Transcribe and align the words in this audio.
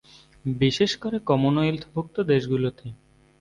বিশেষ 0.45 0.91
করে 0.95 1.17
কমনওয়েলথ 1.29 1.83
ভুক্ত 1.93 2.15
দেশগুলোতে। 2.31 2.85